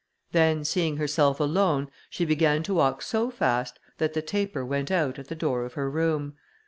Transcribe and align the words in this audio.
Then, 0.31 0.65
seeing 0.65 0.97
herself 0.97 1.39
alone, 1.39 1.87
she 2.09 2.25
began 2.25 2.63
to 2.63 2.73
walk 2.73 3.03
so 3.03 3.29
fast 3.29 3.77
that 3.99 4.13
the 4.13 4.23
taper 4.23 4.65
went 4.65 4.89
out 4.89 5.19
at 5.19 5.27
the 5.27 5.35
door 5.35 5.63
of 5.63 5.73
her 5.73 5.91
room. 5.91 6.37